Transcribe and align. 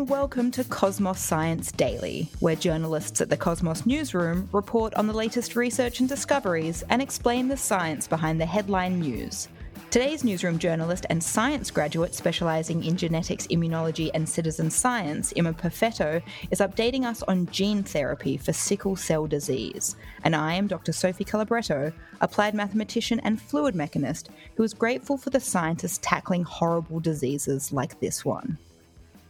and 0.00 0.08
welcome 0.08 0.50
to 0.50 0.64
Cosmos 0.64 1.20
Science 1.20 1.70
Daily, 1.72 2.30
where 2.38 2.56
journalists 2.56 3.20
at 3.20 3.28
the 3.28 3.36
Cosmos 3.36 3.84
Newsroom 3.84 4.48
report 4.50 4.94
on 4.94 5.06
the 5.06 5.12
latest 5.12 5.56
research 5.56 6.00
and 6.00 6.08
discoveries 6.08 6.82
and 6.88 7.02
explain 7.02 7.48
the 7.48 7.56
science 7.58 8.08
behind 8.08 8.40
the 8.40 8.46
headline 8.46 8.98
news. 8.98 9.48
Today's 9.90 10.24
newsroom 10.24 10.58
journalist 10.58 11.04
and 11.10 11.22
science 11.22 11.70
graduate 11.70 12.14
specialising 12.14 12.82
in 12.82 12.96
genetics, 12.96 13.46
immunology, 13.48 14.10
and 14.14 14.26
citizen 14.26 14.70
science, 14.70 15.34
Imma 15.36 15.52
Perfetto, 15.52 16.22
is 16.50 16.60
updating 16.60 17.04
us 17.04 17.22
on 17.24 17.44
gene 17.48 17.82
therapy 17.82 18.38
for 18.38 18.54
sickle 18.54 18.96
cell 18.96 19.26
disease. 19.26 19.96
And 20.24 20.34
I 20.34 20.54
am 20.54 20.66
Dr. 20.66 20.92
Sophie 20.92 21.26
Calabretto, 21.26 21.92
applied 22.22 22.54
mathematician 22.54 23.20
and 23.20 23.38
fluid 23.38 23.74
mechanist, 23.74 24.30
who 24.54 24.62
is 24.62 24.72
grateful 24.72 25.18
for 25.18 25.28
the 25.28 25.40
scientists 25.40 26.00
tackling 26.00 26.44
horrible 26.44 27.00
diseases 27.00 27.70
like 27.70 28.00
this 28.00 28.24
one. 28.24 28.56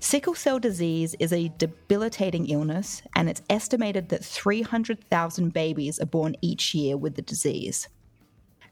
Sickle 0.00 0.34
cell 0.34 0.58
disease 0.58 1.14
is 1.18 1.32
a 1.32 1.52
debilitating 1.56 2.46
illness, 2.48 3.02
and 3.16 3.28
it's 3.28 3.42
estimated 3.48 4.10
that 4.10 4.24
300,000 4.24 5.52
babies 5.52 5.98
are 5.98 6.06
born 6.06 6.36
each 6.42 6.74
year 6.74 6.96
with 6.96 7.14
the 7.14 7.22
disease. 7.22 7.88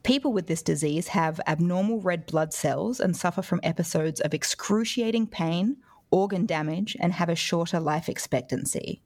People 0.03 0.33
with 0.33 0.47
this 0.47 0.63
disease 0.63 1.09
have 1.09 1.41
abnormal 1.47 2.01
red 2.01 2.27
blood 2.27 2.53
cells 2.53 3.01
and 3.01 3.17
suffer 3.17 3.41
from 3.41 3.61
episodes 3.63 4.21
of 4.21 4.35
excruciating 4.35 5.29
pain, 5.29 5.77
organ 6.11 6.45
damage, 6.45 6.97
and 7.01 7.13
have 7.13 7.29
a 7.29 7.37
shorter 7.37 7.81
life 7.81 8.09
expectancy. 8.09 9.01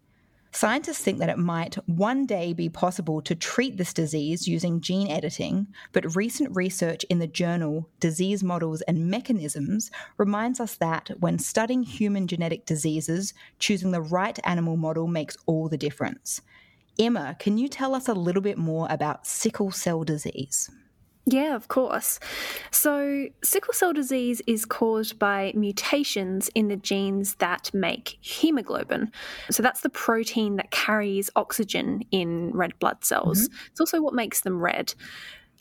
Scientists 0.57 1.01
think 1.01 1.19
that 1.19 1.29
it 1.29 1.37
might 1.37 1.75
one 1.85 2.25
day 2.25 2.55
be 2.55 2.67
possible 2.67 3.21
to 3.21 3.35
treat 3.35 3.77
this 3.77 3.93
disease 3.93 4.49
using 4.49 4.81
gene 4.81 5.07
editing, 5.07 5.67
but 5.93 6.17
recent 6.17 6.57
research 6.57 7.05
in 7.11 7.19
the 7.19 7.27
journal 7.27 7.91
Disease 8.01 8.43
Models 8.43 8.81
and 8.89 9.11
Mechanisms 9.11 9.91
reminds 10.17 10.59
us 10.59 10.77
that 10.77 11.11
when 11.19 11.39
studying 11.39 11.83
human 11.83 12.27
genetic 12.27 12.65
diseases, 12.65 13.35
choosing 13.59 13.91
the 13.91 14.01
right 14.01 14.39
animal 14.45 14.79
model 14.79 15.07
makes 15.07 15.37
all 15.45 15.69
the 15.69 15.77
difference. 15.77 16.41
Imma, 16.97 17.37
can 17.39 17.59
you 17.59 17.69
tell 17.69 17.95
us 17.95 18.09
a 18.09 18.15
little 18.15 18.41
bit 18.41 18.57
more 18.57 18.87
about 18.89 19.27
sickle 19.27 19.71
cell 19.71 20.05
disease? 20.05 20.71
Yeah, 21.29 21.57
of 21.57 21.67
course. 21.67 22.21
So, 22.71 23.27
sickle 23.43 23.75
cell 23.75 23.93
disease 23.93 24.41
is 24.47 24.65
caused 24.65 25.19
by 25.19 25.53
mutations 25.57 26.49
in 26.55 26.69
the 26.69 26.77
genes 26.77 27.35
that 27.37 27.73
make 27.75 28.17
hemoglobin. 28.21 29.11
So, 29.51 29.61
that's 29.61 29.81
the 29.81 29.91
protein 29.91 30.55
that 30.57 30.71
carries 30.71 31.29
oxygen 31.35 32.03
in 32.13 32.53
red 32.53 32.79
blood 32.79 33.05
cells. 33.05 33.49
Mm-hmm. 33.49 33.67
It's 33.73 33.81
also 33.81 34.01
what 34.01 34.15
makes 34.15 34.43
them 34.43 34.61
red. 34.61 34.95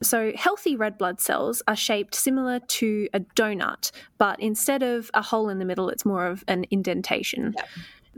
So, 0.04 0.34
healthy 0.36 0.76
red 0.76 1.00
blood 1.00 1.20
cells 1.20 1.64
are 1.68 1.76
shaped 1.76 2.14
similar 2.14 2.60
to 2.60 3.10
a 3.14 3.22
donut, 3.22 3.92
but 4.20 4.40
instead 4.40 4.84
of 4.84 5.10
a 5.16 5.24
hole 5.24 5.50
in 5.50 5.58
the 5.58 5.66
middle, 5.66 5.90
it's 5.90 6.06
more 6.06 6.28
of 6.28 6.44
an 6.48 6.66
indentation. 6.70 7.56
Yeah. 7.58 7.66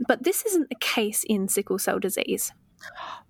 But 0.06 0.22
this 0.22 0.44
isn't 0.44 0.68
the 0.68 0.76
case 0.76 1.24
in 1.26 1.48
sickle 1.48 1.78
cell 1.78 1.98
disease. 1.98 2.52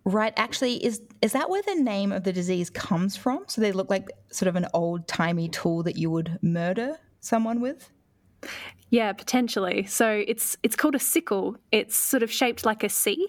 Right. 0.04 0.32
Actually, 0.36 0.84
is 0.84 1.02
is 1.20 1.32
that 1.32 1.50
where 1.50 1.62
the 1.62 1.74
name 1.74 2.12
of 2.12 2.24
the 2.24 2.32
disease 2.32 2.70
comes 2.70 3.16
from? 3.16 3.44
So 3.48 3.60
they 3.60 3.72
look 3.72 3.90
like 3.90 4.08
sort 4.30 4.48
of 4.48 4.56
an 4.56 4.66
old 4.72 5.06
timey 5.08 5.48
tool 5.48 5.82
that 5.82 5.96
you 5.96 6.10
would 6.10 6.38
murder 6.42 6.98
someone 7.20 7.60
with? 7.60 7.90
Yeah, 8.90 9.12
potentially. 9.12 9.84
So 9.84 10.24
it's 10.26 10.56
it's 10.62 10.74
called 10.74 10.94
a 10.94 10.98
sickle. 10.98 11.56
It's 11.72 11.94
sort 11.94 12.22
of 12.22 12.32
shaped 12.32 12.64
like 12.64 12.82
a 12.82 12.88
C, 12.88 13.28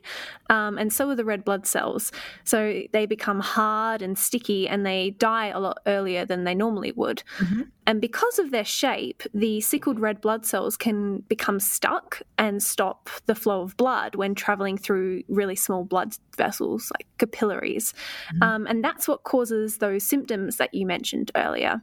um, 0.49 0.77
and 0.77 0.91
so 0.91 1.09
are 1.09 1.15
the 1.15 1.25
red 1.25 1.43
blood 1.43 1.67
cells. 1.67 2.11
So 2.45 2.83
they 2.93 3.05
become 3.05 3.41
hard 3.41 4.01
and 4.01 4.17
sticky, 4.17 4.69
and 4.69 4.85
they 4.85 5.11
die 5.11 5.47
a 5.47 5.59
lot 5.59 5.79
earlier 5.85 6.25
than 6.25 6.45
they 6.45 6.55
normally 6.55 6.93
would. 6.93 7.23
Mm-hmm. 7.39 7.63
And 7.87 7.99
because 7.99 8.39
of 8.39 8.51
their 8.51 8.63
shape, 8.63 9.23
the 9.33 9.59
sickled 9.61 9.99
red 9.99 10.21
blood 10.21 10.45
cells 10.45 10.77
can 10.77 11.19
become 11.27 11.59
stuck 11.59 12.21
and 12.37 12.61
stop 12.61 13.09
the 13.25 13.35
flow 13.35 13.61
of 13.61 13.75
blood 13.75 14.15
when 14.15 14.35
traveling 14.35 14.77
through 14.77 15.23
really 15.27 15.55
small 15.55 15.83
blood 15.83 16.13
vessels 16.37 16.89
like 16.97 17.07
capillaries, 17.17 17.93
mm-hmm. 18.33 18.43
um, 18.43 18.67
and 18.67 18.83
that's 18.83 19.07
what 19.09 19.23
causes 19.23 19.79
those 19.79 20.03
symptoms 20.03 20.55
that 20.55 20.73
you 20.73 20.85
mentioned 20.85 21.31
earlier. 21.35 21.81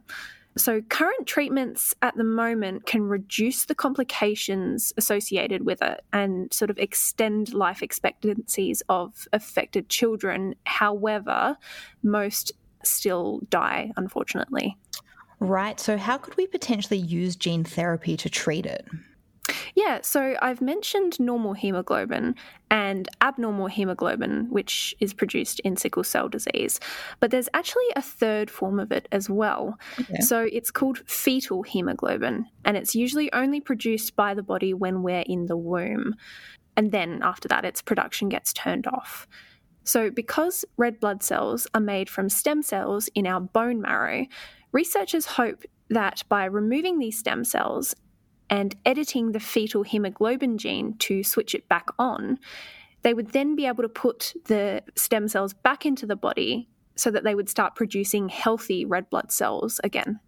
So, 0.57 0.81
current 0.81 1.27
treatments 1.27 1.95
at 2.01 2.17
the 2.17 2.23
moment 2.23 2.85
can 2.85 3.03
reduce 3.03 3.65
the 3.65 3.75
complications 3.75 4.93
associated 4.97 5.65
with 5.65 5.81
it 5.81 6.01
and 6.11 6.51
sort 6.51 6.69
of 6.69 6.77
extend 6.77 7.53
life 7.53 7.81
expectancies 7.81 8.81
of 8.89 9.27
affected 9.33 9.89
children. 9.89 10.55
However, 10.65 11.57
most 12.03 12.51
still 12.83 13.41
die, 13.49 13.91
unfortunately. 13.97 14.77
Right. 15.39 15.79
So, 15.79 15.97
how 15.97 16.17
could 16.17 16.35
we 16.37 16.47
potentially 16.47 16.99
use 16.99 17.35
gene 17.35 17.63
therapy 17.63 18.17
to 18.17 18.29
treat 18.29 18.65
it? 18.65 18.87
Yeah, 19.77 19.99
so 20.01 20.35
I've 20.41 20.59
mentioned 20.59 21.19
normal 21.19 21.53
hemoglobin 21.53 22.33
and 22.71 23.07
abnormal 23.21 23.67
hemoglobin, 23.67 24.47
which 24.49 24.95
is 24.99 25.13
produced 25.13 25.59
in 25.59 25.77
sickle 25.77 26.03
cell 26.03 26.27
disease, 26.27 26.79
but 27.19 27.29
there's 27.29 27.47
actually 27.53 27.85
a 27.95 28.01
third 28.01 28.49
form 28.49 28.79
of 28.79 28.91
it 28.91 29.07
as 29.11 29.29
well. 29.29 29.77
Okay. 29.99 30.21
So 30.21 30.49
it's 30.51 30.71
called 30.71 31.07
fetal 31.07 31.61
hemoglobin, 31.61 32.47
and 32.65 32.75
it's 32.75 32.95
usually 32.95 33.31
only 33.33 33.61
produced 33.61 34.15
by 34.15 34.33
the 34.33 34.41
body 34.41 34.73
when 34.73 35.03
we're 35.03 35.23
in 35.27 35.45
the 35.45 35.55
womb. 35.55 36.15
And 36.75 36.91
then 36.91 37.19
after 37.21 37.47
that, 37.49 37.63
its 37.63 37.83
production 37.83 38.29
gets 38.29 38.53
turned 38.53 38.87
off. 38.87 39.27
So, 39.83 40.09
because 40.09 40.65
red 40.77 40.99
blood 40.99 41.21
cells 41.21 41.67
are 41.75 41.79
made 41.79 42.09
from 42.09 42.29
stem 42.29 42.63
cells 42.63 43.09
in 43.13 43.27
our 43.27 43.41
bone 43.41 43.81
marrow, 43.81 44.25
researchers 44.71 45.27
hope 45.27 45.65
that 45.91 46.23
by 46.29 46.45
removing 46.45 46.97
these 46.97 47.19
stem 47.19 47.43
cells 47.43 47.93
and 48.49 48.75
editing 48.85 49.31
the 49.31 49.39
fetal 49.39 49.83
hemoglobin 49.83 50.57
gene 50.57 50.95
to 50.99 51.23
switch 51.23 51.53
it 51.53 51.67
back 51.67 51.87
on, 51.99 52.39
they 53.01 53.13
would 53.13 53.31
then 53.31 53.55
be 53.55 53.65
able 53.65 53.83
to 53.83 53.89
put 53.89 54.33
the 54.45 54.83
stem 54.95 55.27
cells 55.27 55.53
back 55.53 55.85
into 55.85 56.05
the 56.05 56.15
body 56.15 56.69
so 56.95 57.11
that 57.11 57.23
they 57.23 57.35
would 57.35 57.49
start 57.49 57.75
producing 57.75 58.29
healthy 58.29 58.85
red 58.85 59.09
blood 59.09 59.31
cells 59.31 59.79
again. 59.83 60.19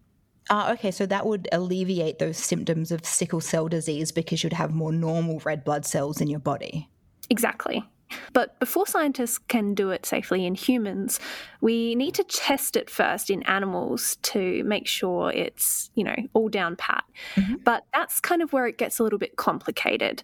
Ah, 0.48 0.72
okay, 0.72 0.90
so 0.90 1.06
that 1.06 1.26
would 1.26 1.48
alleviate 1.52 2.18
those 2.18 2.38
symptoms 2.38 2.90
of 2.90 3.04
sickle 3.04 3.40
cell 3.40 3.68
disease 3.68 4.10
because 4.12 4.42
you'd 4.42 4.52
have 4.52 4.72
more 4.72 4.92
normal 4.92 5.40
red 5.40 5.64
blood 5.64 5.84
cells 5.84 6.20
in 6.20 6.28
your 6.28 6.40
body. 6.40 6.88
Exactly. 7.28 7.84
But 8.32 8.58
before 8.60 8.86
scientists 8.86 9.38
can 9.38 9.74
do 9.74 9.90
it 9.90 10.06
safely 10.06 10.46
in 10.46 10.54
humans, 10.54 11.20
we 11.60 11.94
need 11.94 12.14
to 12.14 12.24
test 12.24 12.76
it 12.76 12.90
first 12.90 13.30
in 13.30 13.42
animals 13.44 14.16
to 14.22 14.62
make 14.64 14.86
sure 14.86 15.30
it's, 15.32 15.90
you 15.94 16.04
know, 16.04 16.16
all 16.32 16.48
down 16.48 16.76
pat. 16.76 17.04
Mm-hmm. 17.36 17.56
But 17.64 17.84
that's 17.92 18.20
kind 18.20 18.42
of 18.42 18.52
where 18.52 18.66
it 18.66 18.78
gets 18.78 18.98
a 18.98 19.02
little 19.02 19.18
bit 19.18 19.36
complicated. 19.36 20.22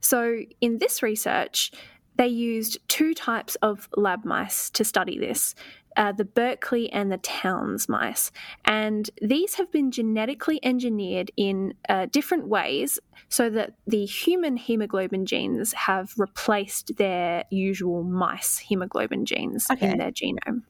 So 0.00 0.40
in 0.60 0.78
this 0.78 1.02
research, 1.02 1.72
they 2.16 2.28
used 2.28 2.78
two 2.88 3.14
types 3.14 3.56
of 3.56 3.88
lab 3.96 4.24
mice 4.24 4.70
to 4.70 4.84
study 4.84 5.18
this 5.18 5.54
uh, 5.96 6.12
the 6.12 6.24
Berkeley 6.24 6.90
and 6.92 7.10
the 7.10 7.18
Townes 7.18 7.88
mice. 7.88 8.30
And 8.64 9.10
these 9.20 9.54
have 9.54 9.70
been 9.70 9.90
genetically 9.90 10.60
engineered 10.62 11.30
in 11.36 11.74
uh, 11.88 12.06
different 12.06 12.48
ways 12.48 12.98
so 13.28 13.50
that 13.50 13.74
the 13.86 14.04
human 14.04 14.56
hemoglobin 14.56 15.26
genes 15.26 15.72
have 15.72 16.12
replaced 16.16 16.96
their 16.96 17.44
usual 17.50 18.02
mice 18.02 18.58
hemoglobin 18.58 19.24
genes 19.24 19.66
okay. 19.70 19.90
in 19.90 19.98
their 19.98 20.10
genome. 20.10 20.62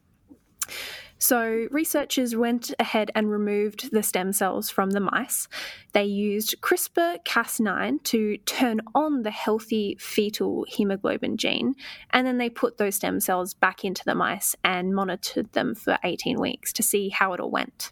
So, 1.25 1.69
researchers 1.71 2.37
went 2.37 2.75
ahead 2.79 3.11
and 3.15 3.31
removed 3.31 3.91
the 3.93 4.03
stem 4.03 4.35
cells 4.35 4.69
from 4.69 4.91
the 4.91 5.01
mice. 5.01 5.49
They 5.95 6.05
used 6.05 6.61
CRISPR 6.61 7.25
Cas9 7.25 8.03
to 8.03 8.37
turn 8.45 8.83
on 8.95 9.23
the 9.23 9.31
healthy 9.31 9.97
fetal 9.99 10.67
hemoglobin 10.69 11.39
gene, 11.39 11.77
and 12.11 12.27
then 12.27 12.37
they 12.37 12.51
put 12.51 12.77
those 12.77 12.97
stem 12.97 13.21
cells 13.21 13.55
back 13.55 13.87
into 13.87 14.05
the 14.05 14.15
mice 14.15 14.55
and 14.63 14.95
monitored 14.95 15.51
them 15.55 15.75
for 15.75 15.97
18 16.05 16.39
weeks 16.39 16.75
to 16.75 16.83
see 16.83 17.09
how 17.09 17.33
it 17.33 17.41
all 17.41 17.51
went. 17.51 17.91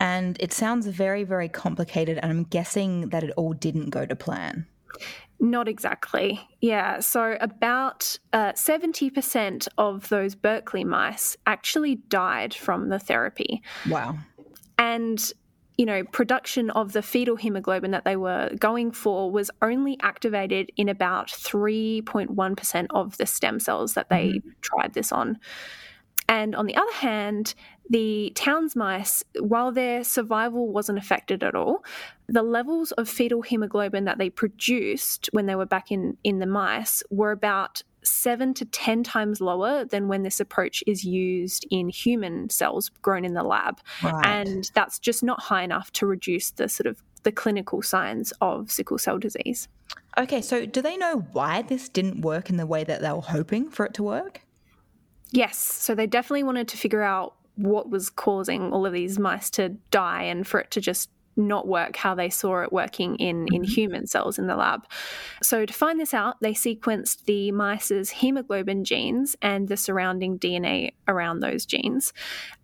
And 0.00 0.38
it 0.40 0.54
sounds 0.54 0.86
very, 0.86 1.22
very 1.22 1.50
complicated, 1.50 2.18
and 2.22 2.32
I'm 2.32 2.44
guessing 2.44 3.10
that 3.10 3.22
it 3.22 3.34
all 3.36 3.52
didn't 3.52 3.90
go 3.90 4.06
to 4.06 4.16
plan. 4.16 4.66
Not 5.40 5.68
exactly. 5.68 6.38
Yeah. 6.60 7.00
So, 7.00 7.38
about 7.40 8.18
uh, 8.34 8.52
70% 8.52 9.68
of 9.78 10.08
those 10.10 10.34
Berkeley 10.34 10.84
mice 10.84 11.36
actually 11.46 11.96
died 11.96 12.52
from 12.52 12.90
the 12.90 12.98
therapy. 12.98 13.62
Wow. 13.88 14.18
And, 14.76 15.32
you 15.78 15.86
know, 15.86 16.04
production 16.04 16.68
of 16.70 16.92
the 16.92 17.00
fetal 17.00 17.36
hemoglobin 17.36 17.90
that 17.92 18.04
they 18.04 18.16
were 18.16 18.50
going 18.58 18.92
for 18.92 19.30
was 19.30 19.50
only 19.62 19.98
activated 20.02 20.70
in 20.76 20.90
about 20.90 21.28
3.1% 21.28 22.86
of 22.90 23.16
the 23.16 23.26
stem 23.26 23.60
cells 23.60 23.94
that 23.94 24.10
they 24.10 24.28
mm-hmm. 24.28 24.48
tried 24.60 24.92
this 24.92 25.10
on. 25.10 25.38
And 26.30 26.54
on 26.54 26.66
the 26.66 26.76
other 26.76 26.92
hand, 26.92 27.54
the 27.90 28.30
Townes 28.36 28.76
mice, 28.76 29.24
while 29.40 29.72
their 29.72 30.04
survival 30.04 30.68
wasn't 30.68 30.98
affected 30.98 31.42
at 31.42 31.56
all, 31.56 31.84
the 32.28 32.44
levels 32.44 32.92
of 32.92 33.08
fetal 33.08 33.42
hemoglobin 33.42 34.04
that 34.04 34.18
they 34.18 34.30
produced 34.30 35.28
when 35.32 35.46
they 35.46 35.56
were 35.56 35.66
back 35.66 35.90
in, 35.90 36.16
in 36.22 36.38
the 36.38 36.46
mice 36.46 37.02
were 37.10 37.32
about 37.32 37.82
seven 38.04 38.54
to 38.54 38.64
10 38.64 39.02
times 39.02 39.40
lower 39.40 39.84
than 39.84 40.06
when 40.06 40.22
this 40.22 40.38
approach 40.38 40.84
is 40.86 41.04
used 41.04 41.66
in 41.68 41.88
human 41.88 42.48
cells 42.48 42.90
grown 43.02 43.24
in 43.24 43.34
the 43.34 43.42
lab. 43.42 43.80
Right. 44.00 44.24
And 44.24 44.70
that's 44.72 45.00
just 45.00 45.24
not 45.24 45.40
high 45.40 45.64
enough 45.64 45.90
to 45.94 46.06
reduce 46.06 46.52
the 46.52 46.68
sort 46.68 46.86
of 46.86 47.02
the 47.24 47.32
clinical 47.32 47.82
signs 47.82 48.32
of 48.40 48.70
sickle 48.70 48.98
cell 48.98 49.18
disease. 49.18 49.66
Okay, 50.16 50.40
so 50.40 50.64
do 50.64 50.80
they 50.80 50.96
know 50.96 51.26
why 51.32 51.62
this 51.62 51.88
didn't 51.88 52.20
work 52.20 52.50
in 52.50 52.56
the 52.56 52.66
way 52.66 52.84
that 52.84 53.02
they 53.02 53.10
were 53.10 53.20
hoping 53.20 53.68
for 53.68 53.84
it 53.84 53.94
to 53.94 54.04
work? 54.04 54.42
Yes, 55.32 55.58
so 55.58 55.94
they 55.94 56.06
definitely 56.06 56.42
wanted 56.42 56.68
to 56.68 56.76
figure 56.76 57.02
out 57.02 57.34
what 57.56 57.90
was 57.90 58.10
causing 58.10 58.72
all 58.72 58.86
of 58.86 58.92
these 58.92 59.18
mice 59.18 59.50
to 59.50 59.70
die 59.90 60.22
and 60.22 60.46
for 60.46 60.60
it 60.60 60.70
to 60.72 60.80
just 60.80 61.10
not 61.36 61.66
work 61.66 61.96
how 61.96 62.14
they 62.14 62.28
saw 62.28 62.62
it 62.62 62.72
working 62.72 63.16
in, 63.16 63.46
in 63.52 63.62
mm-hmm. 63.62 63.64
human 63.64 64.06
cells 64.06 64.38
in 64.38 64.46
the 64.46 64.56
lab. 64.56 64.84
So, 65.42 65.64
to 65.64 65.72
find 65.72 65.98
this 65.98 66.12
out, 66.12 66.40
they 66.40 66.52
sequenced 66.52 67.24
the 67.24 67.52
mice's 67.52 68.10
hemoglobin 68.10 68.84
genes 68.84 69.36
and 69.40 69.68
the 69.68 69.76
surrounding 69.76 70.38
DNA 70.38 70.92
around 71.08 71.40
those 71.40 71.64
genes 71.64 72.12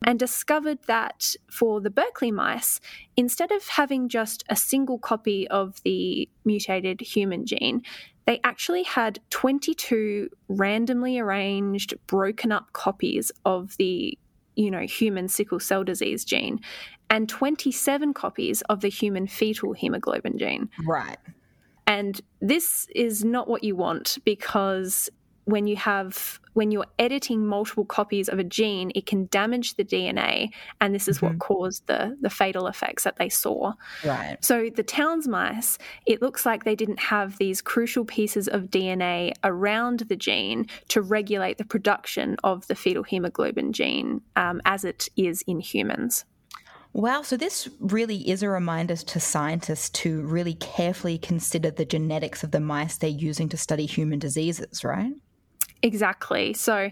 and 0.05 0.19
discovered 0.19 0.79
that 0.87 1.35
for 1.51 1.81
the 1.81 1.91
Berkeley 1.91 2.33
mice, 2.33 2.81
instead 3.17 3.51
of 3.51 3.67
having 3.69 4.09
just 4.09 4.45
a 4.49 4.57
single 4.57 4.99
copy 4.99 5.49
of 5.49 5.83
the 5.83 6.29
mutated 6.45 7.01
human 7.01 7.47
gene, 7.47 7.83
they 8.27 8.41
actually 8.45 8.83
had 8.83 9.21
22 9.31 10.29
randomly 10.49 11.19
arranged, 11.19 11.95
broken 12.07 12.53
up 12.53 12.73
copies 12.73 13.33
of 13.45 13.77
the 13.79 14.19
you 14.57 14.71
know, 14.71 14.81
human 14.81 15.29
sickle 15.29 15.61
cell 15.61 15.85
disease 15.85 16.25
gene 16.25 16.59
and 17.09 17.29
27 17.29 18.15
copies 18.15 18.63
of 18.63 18.81
the 18.81 18.89
human 18.89 19.27
fetal 19.27 19.73
hemoglobin 19.75 20.39
gene. 20.39 20.69
Right. 20.85 21.19
And 21.87 22.21
this 22.41 22.89
is 22.95 23.25
not 23.25 23.47
what 23.49 23.63
you 23.63 23.77
want 23.77 24.19
because 24.25 25.09
when 25.47 25.67
you 25.67 25.77
have 25.77 26.39
when 26.53 26.71
you're 26.71 26.87
editing 26.99 27.47
multiple 27.47 27.85
copies 27.85 28.29
of 28.29 28.39
a 28.39 28.45
gene, 28.45 28.91
it 28.95 29.05
can 29.05 29.27
damage 29.27 29.75
the 29.75 29.85
DNA, 29.85 30.51
and 30.81 30.95
this 30.95 31.07
is 31.07 31.19
mm-hmm. 31.19 31.27
what 31.27 31.39
caused 31.39 31.87
the 31.87 32.17
the 32.21 32.31
fatal 32.31 32.67
effects 32.67 33.05
that 33.05 33.17
they 33.17 33.29
saw. 33.29 33.73
Right. 34.05 34.37
So 34.41 34.69
the 34.75 34.83
Townes 34.83 35.29
mice, 35.29 35.79
it 36.05 36.21
looks 36.21 36.45
like 36.45 36.65
they 36.65 36.75
didn't 36.75 36.99
have 36.99 37.39
these 37.39 37.63
crucial 37.63 38.05
pieces 38.05 38.49
of 38.49 38.65
DNA 38.65 39.33
around 39.45 40.01
the 40.01 40.17
gene 40.17 40.67
to 40.89 41.01
regulate 41.01 41.59
the 41.59 41.65
production 41.65 42.37
of 42.43 42.67
the 42.67 42.75
fetal 42.75 43.05
hemoglobin 43.05 43.73
gene, 43.73 44.21
um, 44.35 44.61
as 44.65 44.85
it 44.85 45.09
is 45.17 45.43
in 45.47 45.61
humans. 45.61 46.25
Wow, 46.93 47.21
so 47.21 47.37
this 47.37 47.69
really 47.79 48.29
is 48.29 48.43
a 48.43 48.49
reminder 48.49 48.97
to 48.97 49.21
scientists 49.21 49.91
to 49.91 50.23
really 50.23 50.55
carefully 50.55 51.19
consider 51.19 51.71
the 51.71 51.85
genetics 51.85 52.43
of 52.43 52.53
the 52.53 52.61
mice 52.61 52.97
they're 52.97 53.11
using 53.11 53.51
to 53.51 53.59
study 53.59 53.85
human 53.85 54.19
diseases, 54.19 54.83
right? 54.83 55.13
Exactly. 55.87 56.53
So 56.53 56.91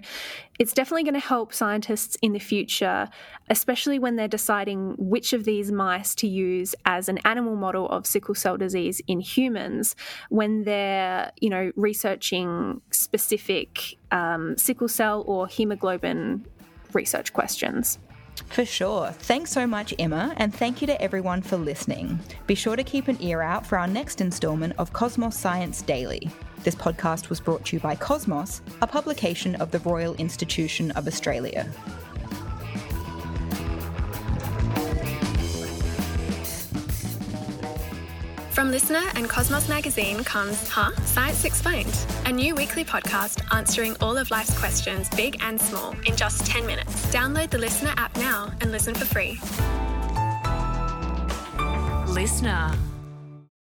it's 0.61 0.73
definitely 0.73 1.03
going 1.03 1.21
to 1.21 1.27
help 1.27 1.53
scientists 1.53 2.17
in 2.23 2.33
the 2.33 2.39
future, 2.39 3.09
especially 3.51 3.99
when 3.99 4.15
they're 4.15 4.29
deciding 4.29 4.95
which 4.99 5.33
of 5.33 5.43
these 5.43 5.73
mice 5.73 6.15
to 6.15 6.29
use 6.29 6.77
as 6.85 7.09
an 7.09 7.19
animal 7.25 7.57
model 7.57 7.89
of 7.89 8.07
sickle 8.07 8.37
cell 8.37 8.57
disease 8.57 9.03
in 9.09 9.19
humans 9.19 9.97
when 10.29 10.63
they're, 10.63 11.33
you 11.41 11.51
know, 11.51 11.73
researching 11.75 12.81
specific 12.93 13.97
um, 14.13 14.57
sickle 14.57 14.87
cell 14.87 15.25
or 15.27 15.49
hemoglobin 15.49 16.47
research 16.93 17.33
questions. 17.33 17.99
For 18.49 18.65
sure. 18.65 19.11
Thanks 19.11 19.51
so 19.51 19.67
much, 19.67 19.93
Emma, 19.99 20.33
and 20.37 20.55
thank 20.55 20.81
you 20.81 20.87
to 20.87 21.03
everyone 21.03 21.43
for 21.43 21.57
listening. 21.57 22.21
Be 22.47 22.55
sure 22.55 22.77
to 22.77 22.85
keep 22.85 23.09
an 23.09 23.21
ear 23.21 23.43
out 23.43 23.67
for 23.67 23.79
our 23.79 23.89
next 23.89 24.21
instalment 24.21 24.75
of 24.79 24.93
Cosmos 24.93 25.37
Science 25.37 25.83
Daily. 25.83 26.31
This 26.63 26.75
podcast 26.75 27.29
was 27.29 27.41
brought 27.41 27.65
to 27.67 27.77
you 27.77 27.81
by 27.81 27.97
Cosmos, 27.97 28.63
a 28.81 28.87
publication 28.87 29.55
of 29.57 29.71
the 29.71 29.81
Royal 29.81 30.15
Institution 30.15 30.93
of 30.93 31.07
Australia. 31.09 31.69
From 38.55 38.71
Listener 38.71 39.03
and 39.17 39.29
Cosmos 39.29 39.69
Magazine 39.69 40.23
comes 40.23 40.69
Huh? 40.69 40.95
Science 41.07 41.45
Explained, 41.45 41.93
a 42.25 42.31
new 42.31 42.55
weekly 42.55 42.85
podcast 42.85 43.43
answering 43.53 43.97
all 44.01 44.17
of 44.17 44.31
life's 44.31 44.57
questions, 44.57 45.09
big 45.17 45.37
and 45.41 45.61
small, 45.61 45.91
in 46.07 46.15
just 46.15 46.47
10 46.47 46.65
minutes. 46.65 47.05
Download 47.07 47.51
the 47.51 47.59
Listener 47.59 47.93
app 47.97 48.17
now 48.17 48.53
and 48.61 48.71
listen 48.71 48.95
for 48.95 49.07
free. 49.07 49.41
LiSTNR. 52.07 52.94